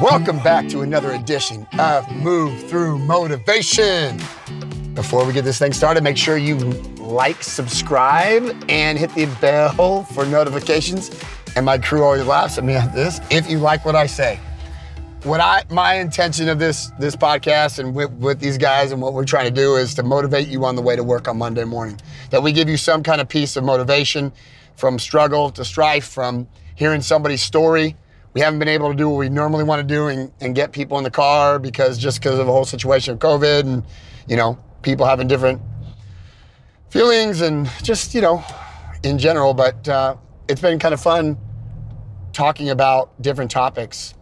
[0.00, 4.16] Welcome back to another edition of Move Through Motivation.
[4.94, 10.04] Before we get this thing started, make sure you like, subscribe, and hit the bell
[10.04, 11.10] for notifications.
[11.54, 13.20] And my crew always laughs at me at this.
[13.30, 14.40] If you like what I say,
[15.24, 19.12] what I my intention of this this podcast and with, with these guys and what
[19.12, 21.64] we're trying to do is to motivate you on the way to work on Monday
[21.64, 22.00] morning.
[22.30, 24.32] That we give you some kind of piece of motivation
[24.76, 27.96] from struggle to strife, from hearing somebody's story
[28.32, 30.72] we haven't been able to do what we normally want to do and, and get
[30.72, 33.84] people in the car because just because of the whole situation of COVID and,
[34.28, 35.60] you know, people having different
[36.90, 38.44] feelings and just, you know,
[39.02, 39.52] in general.
[39.52, 40.16] But uh,
[40.48, 41.36] it's been kind of fun
[42.32, 44.14] talking about different topics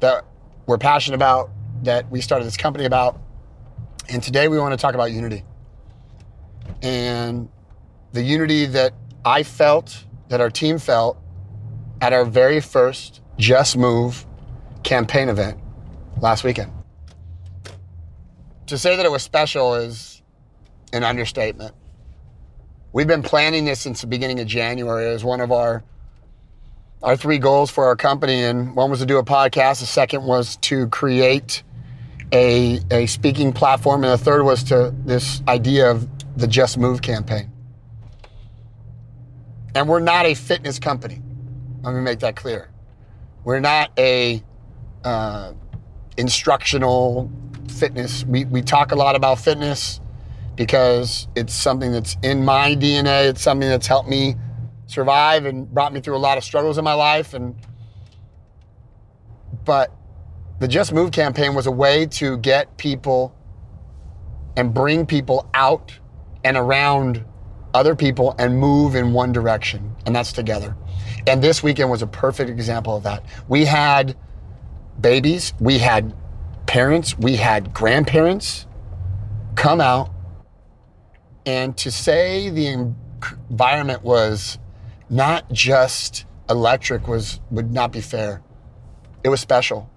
[0.00, 0.24] that
[0.66, 1.50] we're passionate about,
[1.84, 3.18] that we started this company about.
[4.10, 5.42] And today we want to talk about unity.
[6.82, 7.48] And
[8.12, 8.92] the unity that
[9.24, 11.18] I felt, that our team felt
[12.02, 14.26] at our very first just Move
[14.82, 15.58] campaign event
[16.20, 16.72] last weekend.
[18.66, 20.22] To say that it was special is
[20.92, 21.74] an understatement.
[22.92, 25.08] We've been planning this since the beginning of January.
[25.08, 25.82] It was one of our
[27.02, 29.80] our three goals for our company, and one was to do a podcast.
[29.80, 31.62] The second was to create
[32.32, 37.00] a, a speaking platform, and the third was to this idea of the Just Move
[37.00, 37.50] campaign.
[39.76, 41.22] And we're not a fitness company.
[41.82, 42.68] Let me make that clear.
[43.44, 44.42] We're not a
[45.04, 45.52] uh,
[46.16, 47.30] instructional
[47.68, 48.24] fitness.
[48.24, 50.00] We, we talk a lot about fitness
[50.56, 53.28] because it's something that's in my DNA.
[53.28, 54.34] It's something that's helped me
[54.86, 57.34] survive and brought me through a lot of struggles in my life.
[57.34, 57.54] And
[59.64, 59.92] but
[60.58, 63.34] the Just Move campaign was a way to get people
[64.56, 65.96] and bring people out
[66.42, 67.24] and around
[67.74, 70.74] other people and move in one direction, and that's together.
[71.28, 73.22] And this weekend was a perfect example of that.
[73.48, 74.16] We had
[74.98, 76.14] babies, we had
[76.66, 78.66] parents, we had grandparents
[79.54, 80.10] come out.
[81.44, 84.58] And to say the environment was
[85.10, 88.42] not just electric was would not be fair.
[89.22, 89.90] It was special.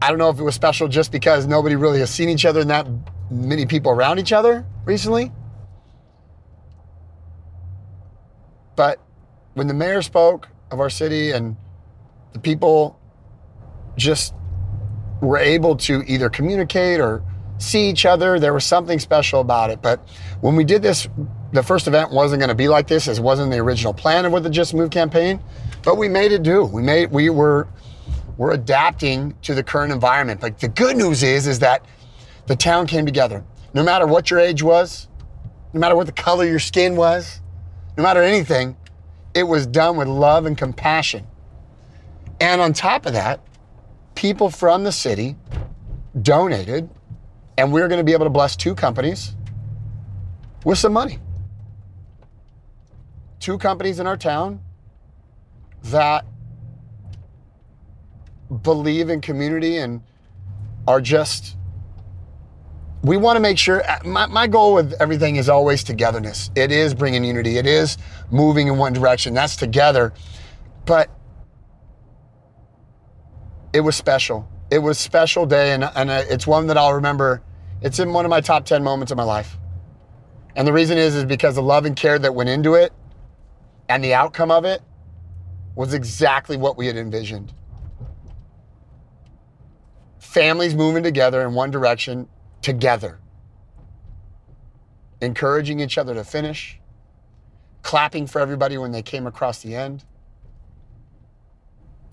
[0.00, 2.60] I don't know if it was special just because nobody really has seen each other
[2.60, 2.86] and that
[3.30, 5.30] many people around each other recently.
[8.80, 8.98] But
[9.52, 11.54] when the mayor spoke of our city and
[12.32, 12.98] the people
[13.98, 14.32] just
[15.20, 17.22] were able to either communicate or
[17.58, 19.82] see each other, there was something special about it.
[19.82, 20.00] But
[20.40, 21.10] when we did this,
[21.52, 23.06] the first event wasn't going to be like this.
[23.06, 25.42] It wasn't the original plan of what the Just Move campaign,
[25.84, 26.64] but we made it do.
[26.64, 27.68] We made we were
[28.38, 30.40] we're adapting to the current environment.
[30.40, 31.84] But the good news is is that
[32.46, 33.44] the town came together.
[33.74, 35.06] No matter what your age was,
[35.74, 37.42] no matter what the color your skin was,
[37.96, 38.76] no matter anything,
[39.34, 41.26] it was done with love and compassion.
[42.40, 43.40] And on top of that,
[44.14, 45.36] people from the city
[46.20, 46.88] donated,
[47.58, 49.34] and we're going to be able to bless two companies
[50.64, 51.18] with some money.
[53.38, 54.60] Two companies in our town
[55.84, 56.24] that
[58.62, 60.02] believe in community and
[60.86, 61.56] are just
[63.02, 66.50] we want to make sure uh, my, my goal with everything is always togetherness.
[66.54, 67.56] It is bringing unity.
[67.56, 67.96] It is
[68.30, 69.32] moving in one direction.
[69.32, 70.12] That's together.
[70.84, 71.10] But
[73.72, 74.48] it was special.
[74.70, 77.42] It was special day and, and uh, it's one that i'll remember.
[77.80, 79.56] It's in one of my top 10 moments of my life.
[80.54, 82.92] And the reason is is because the love and care that went into it
[83.88, 84.82] and the outcome of it
[85.74, 87.54] was exactly what we had envisioned.
[90.18, 92.28] Families moving together in one direction
[92.62, 93.18] together,
[95.20, 96.78] encouraging each other to finish,
[97.82, 100.04] clapping for everybody when they came across the end,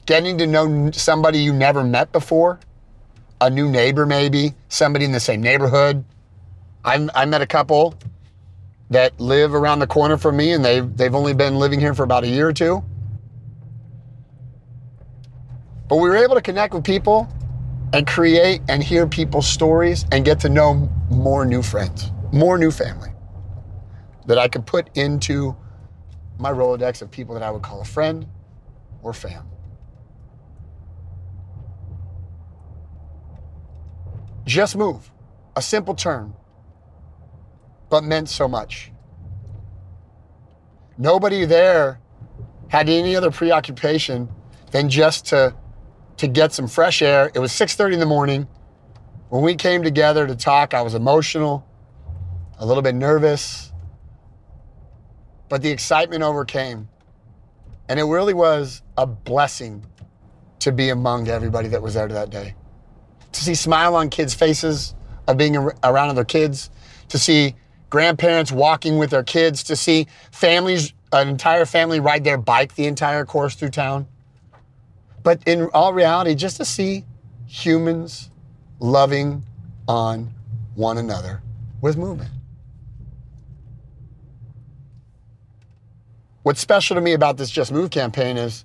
[0.05, 2.59] getting to know somebody you never met before,
[3.41, 6.03] a new neighbor maybe, somebody in the same neighborhood.
[6.83, 7.93] I, I met a couple
[8.89, 12.03] that live around the corner from me and they've, they've only been living here for
[12.03, 12.83] about a year or two.
[15.89, 17.27] But we were able to connect with people
[17.93, 22.71] and create and hear people's stories and get to know more new friends, more new
[22.71, 23.11] family
[24.25, 25.55] that I could put into
[26.37, 28.27] my Rolodex of people that I would call a friend
[29.01, 29.47] or fam.
[34.45, 35.11] Just move,
[35.55, 36.33] a simple term,
[37.89, 38.91] but meant so much.
[40.97, 41.99] Nobody there
[42.69, 44.29] had any other preoccupation
[44.71, 45.53] than just to
[46.17, 47.31] to get some fresh air.
[47.33, 48.47] It was 6:30 in the morning.
[49.29, 51.65] When we came together to talk, I was emotional,
[52.59, 53.71] a little bit nervous,
[55.49, 56.89] but the excitement overcame.
[57.89, 59.85] And it really was a blessing
[60.59, 62.55] to be among everybody that was there that day.
[63.31, 64.95] To see smile on kids' faces
[65.27, 66.69] of being around other kids,
[67.09, 67.55] to see
[67.89, 72.85] grandparents walking with their kids, to see families, an entire family ride their bike the
[72.87, 74.07] entire course through town.
[75.27, 77.03] But in all reality, just to see
[77.47, 78.31] humans
[78.79, 79.43] loving
[79.85, 80.33] on
[80.73, 81.41] one another
[81.81, 82.29] with movement.
[86.43, 88.63] What's special to me about this Just Move campaign is,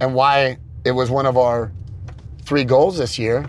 [0.00, 1.72] and why it was one of our
[2.42, 3.48] three goals this year,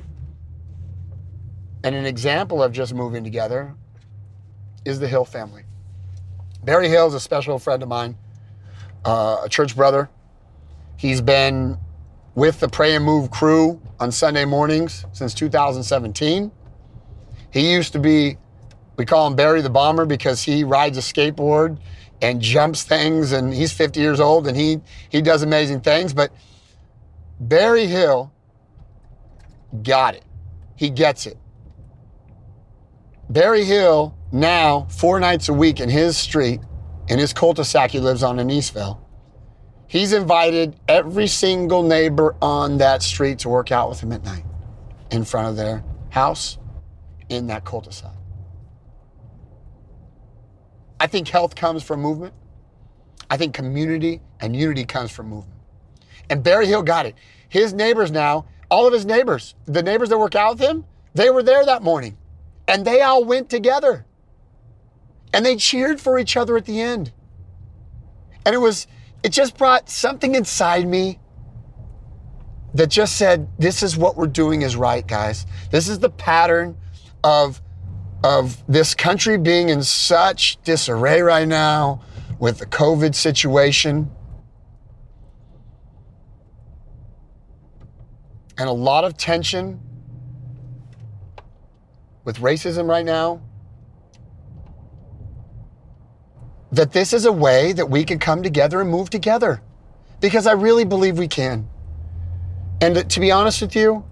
[1.84, 3.76] and an example of just moving together
[4.86, 5.64] is the Hill family.
[6.64, 8.18] Barry Hill is a special friend of mine,
[9.04, 10.10] uh, a church brother.
[10.96, 11.78] He's been
[12.36, 16.52] with the Pray and Move crew on Sunday mornings since 2017.
[17.52, 18.38] He used to be,
[18.98, 21.78] we call him Barry the Bomber because he rides a skateboard
[22.22, 26.32] and jumps things and he's 50 years old and he he does amazing things but
[27.40, 28.32] Barry Hill
[29.84, 30.24] got it.
[30.76, 31.38] He gets it.
[33.30, 36.62] Barry Hill now four nights a week in his street
[37.10, 39.03] in his cul-de-sac he lives on in Eastville.
[39.94, 44.44] He's invited every single neighbor on that street to work out with him at night
[45.12, 46.58] in front of their house
[47.30, 48.10] in that cul-de-sac.
[51.00, 52.34] I think health comes from movement.
[53.30, 55.60] I think community and unity comes from movement.
[56.28, 57.14] And Barry Hill got it.
[57.48, 61.30] His neighbors now, all of his neighbors, the neighbors that work out with him, they
[61.30, 62.18] were there that morning
[62.68, 64.08] and they all went together
[65.32, 67.12] and they cheered for each other at the end.
[68.44, 68.88] And it was,
[69.24, 71.20] it just brought something inside me
[72.74, 75.46] that just said, this is what we're doing is right, guys.
[75.72, 76.78] This is the pattern
[77.24, 77.62] of
[78.24, 82.02] of this country being in such disarray right now
[82.40, 84.10] with the COVID situation.
[88.58, 89.82] And a lot of tension
[92.24, 93.42] with racism right now.
[96.74, 99.62] That this is a way that we can come together and move together
[100.20, 101.70] because I really believe we can.
[102.82, 104.04] And to be honest with you,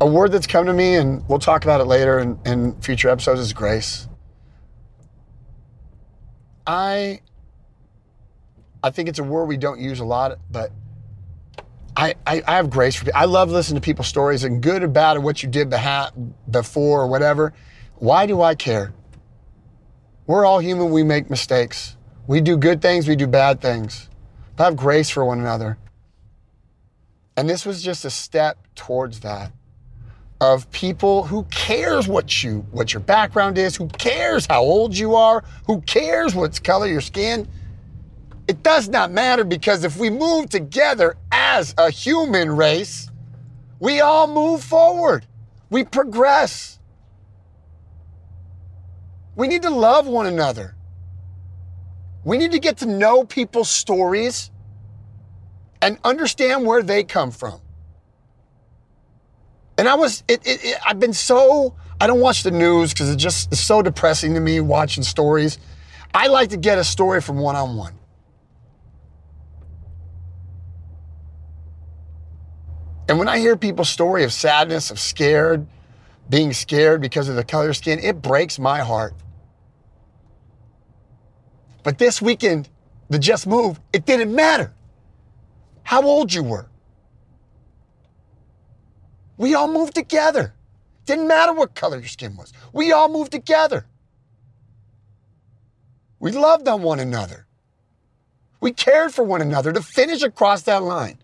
[0.00, 3.08] a word that's come to me, and we'll talk about it later in, in future
[3.08, 4.06] episodes, is grace.
[6.66, 7.20] I
[8.82, 10.70] I think it's a word we don't use a lot, but
[11.96, 13.20] I, I, I have grace for people.
[13.20, 16.12] I love listening to people's stories and good or bad or what you did beha-
[16.48, 17.52] before or whatever.
[17.96, 18.92] Why do I care?
[20.28, 20.90] We're all human.
[20.90, 21.96] We make mistakes.
[22.26, 23.08] We do good things.
[23.08, 24.10] We do bad things.
[24.56, 25.78] But have grace for one another.
[27.38, 29.52] And this was just a step towards that
[30.40, 35.14] of people who cares what you what your background is, who cares how old you
[35.14, 37.48] are, who cares what color your skin.
[38.46, 43.10] It does not matter because if we move together as a human race,
[43.80, 45.24] we all move forward.
[45.70, 46.77] We progress.
[49.38, 50.74] We need to love one another.
[52.24, 54.50] We need to get to know people's stories
[55.80, 57.60] and understand where they come from.
[59.78, 63.10] And I was, it, it, it, I've been so, I don't watch the news because
[63.10, 65.60] it just is so depressing to me watching stories.
[66.12, 67.94] I like to get a story from one on one.
[73.08, 75.64] And when I hear people's story of sadness, of scared,
[76.28, 79.14] being scared because of the color of skin, it breaks my heart.
[81.88, 82.68] But this weekend,
[83.08, 84.74] the Just Move, it didn't matter
[85.84, 86.68] how old you were.
[89.38, 90.52] We all moved together.
[91.06, 92.52] Didn't matter what color your skin was.
[92.74, 93.86] We all moved together.
[96.20, 97.46] We loved on one another.
[98.60, 101.16] We cared for one another to finish across that line.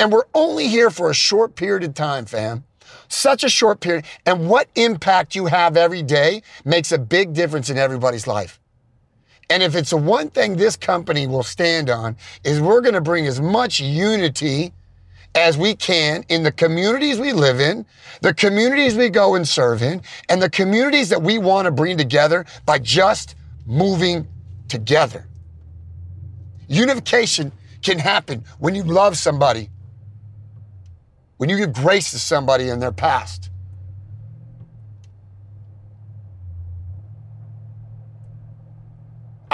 [0.00, 2.64] And we're only here for a short period of time, fam.
[3.06, 4.04] Such a short period.
[4.26, 8.58] And what impact you have every day makes a big difference in everybody's life.
[9.50, 13.00] And if it's the one thing this company will stand on is we're going to
[13.00, 14.72] bring as much unity
[15.34, 17.86] as we can in the communities we live in,
[18.20, 21.96] the communities we go and serve in, and the communities that we want to bring
[21.96, 23.36] together by just
[23.66, 24.26] moving
[24.68, 25.26] together.
[26.68, 27.52] Unification
[27.82, 29.70] can happen when you love somebody,
[31.38, 33.50] when you give grace to somebody in their past.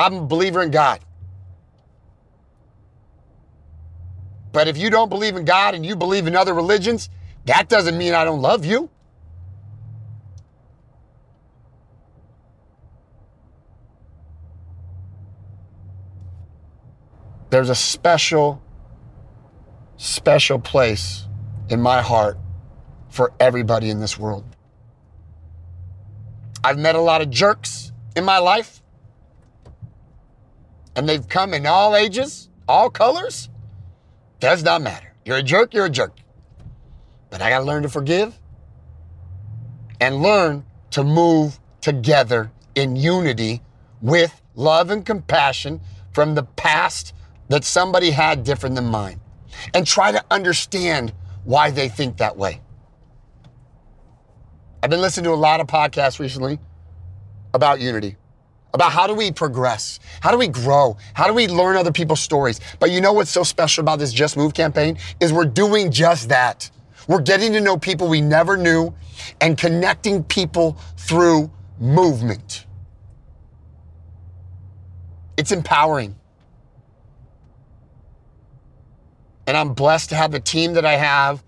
[0.04, 1.00] I'm a believer in God.
[4.52, 7.08] But if you don't believe in God and you believe in other religions,
[7.46, 8.90] that doesn't mean I don't love you.
[17.50, 18.62] There's a special
[19.96, 21.26] special place
[21.68, 22.36] in my heart
[23.08, 24.44] for everybody in this world.
[26.62, 28.82] I've met a lot of jerks in my life,
[30.96, 33.48] and they've come in all ages, all colors.
[34.40, 35.14] Does not matter.
[35.24, 36.16] You're a jerk, you're a jerk.
[37.30, 38.38] But I got to learn to forgive
[40.00, 43.62] and learn to move together in unity
[44.00, 45.80] with love and compassion
[46.12, 47.14] from the past
[47.48, 49.20] that somebody had different than mine
[49.72, 51.12] and try to understand
[51.44, 52.60] why they think that way.
[54.82, 56.58] I've been listening to a lot of podcasts recently
[57.54, 58.16] about unity,
[58.74, 60.00] about how do we progress?
[60.20, 60.96] How do we grow?
[61.14, 62.60] How do we learn other people's stories?
[62.80, 66.28] But you know what's so special about this Just Move campaign is we're doing just
[66.28, 66.70] that.
[67.06, 68.92] We're getting to know people we never knew
[69.40, 72.66] and connecting people through movement.
[75.36, 76.16] It's empowering.
[79.46, 81.44] And I'm blessed to have the team that I have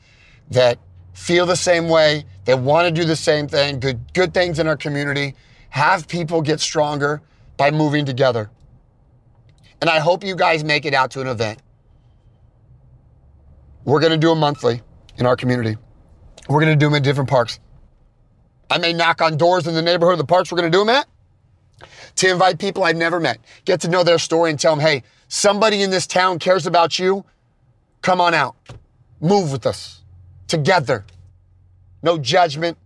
[0.51, 0.79] that
[1.13, 4.69] feel the same way, that want to do the same thing, good, good things in
[4.69, 5.35] our community,
[5.71, 7.23] have people get stronger
[7.57, 8.51] by moving together.
[9.81, 11.61] And I hope you guys make it out to an event.
[13.85, 14.83] We're going to do a monthly
[15.17, 15.77] in our community.
[16.49, 17.61] We're going to do them in different parks.
[18.71, 20.85] I may knock on doors in the neighborhood of the parks we're going to do
[20.85, 21.07] them at
[22.17, 25.03] to invite people I've never met, get to know their story and tell them, hey,
[25.29, 27.25] somebody in this town cares about you.
[28.03, 28.57] Come on out.
[29.21, 30.03] Move with us
[30.49, 31.05] together.
[32.03, 32.79] No judgment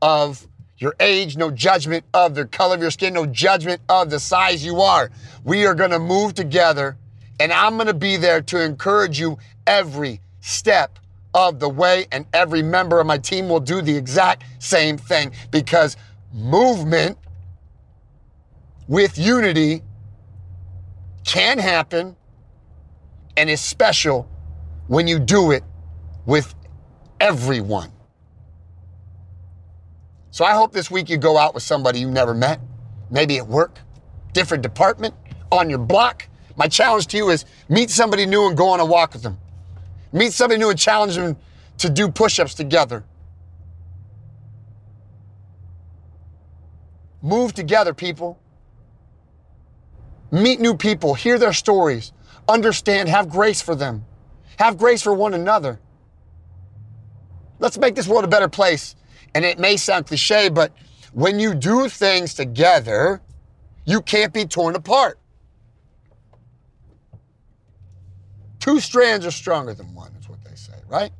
[0.00, 0.46] of
[0.80, 4.64] your age, no judgment of the color of your skin, no judgment of the size
[4.64, 5.10] you are.
[5.44, 6.96] We are going to move together,
[7.38, 10.98] and I'm going to be there to encourage you every step
[11.34, 15.32] of the way, and every member of my team will do the exact same thing
[15.50, 15.96] because
[16.32, 17.18] movement
[18.88, 19.82] with unity
[21.24, 22.16] can happen
[23.36, 24.28] and is special
[24.88, 25.62] when you do it
[26.24, 26.54] with
[27.20, 27.92] everyone.
[30.30, 32.60] So I hope this week you go out with somebody you never met,
[33.10, 33.78] maybe at work,
[34.32, 35.14] different department,
[35.50, 36.28] on your block.
[36.56, 39.38] My challenge to you is meet somebody new and go on a walk with them.
[40.12, 41.36] Meet somebody new and challenge them
[41.78, 43.04] to do push ups together.
[47.22, 48.38] Move together, people.
[50.30, 52.12] Meet new people, hear their stories,
[52.48, 54.04] understand, have grace for them,
[54.58, 55.80] have grace for one another.
[57.58, 58.94] Let's make this world a better place.
[59.34, 60.72] And it may sound cliche, but
[61.12, 63.20] when you do things together,
[63.84, 65.18] you can't be torn apart.
[68.58, 71.12] Two strands are stronger than one, is what they say, right?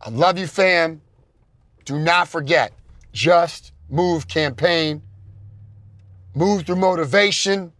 [0.00, 1.00] I love you, fam.
[1.84, 2.72] Do not forget,
[3.12, 5.02] just move campaign,
[6.34, 7.72] move through motivation.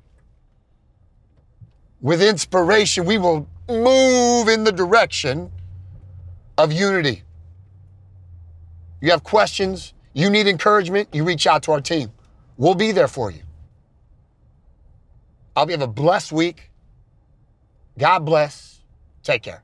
[2.00, 5.50] With inspiration, we will move in the direction
[6.58, 7.22] of unity.
[9.00, 12.10] You have questions, you need encouragement, you reach out to our team.
[12.56, 13.42] We'll be there for you.
[15.54, 16.70] I hope you have a blessed week.
[17.98, 18.80] God bless.
[19.22, 19.62] Take care.